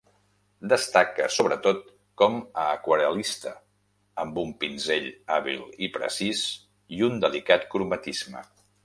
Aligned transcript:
Destaca 0.71 1.25
sobretot 1.33 1.83
com 2.21 2.39
a 2.61 2.63
aquarel·lista, 2.77 3.53
amb 4.23 4.39
un 4.45 4.55
pinzell 4.65 5.05
hàbil 5.37 5.63
i 5.89 5.91
precís, 5.99 6.43
i 6.99 7.05
un 7.11 7.21
delicat 7.27 7.69
cromatisme. 7.77 8.43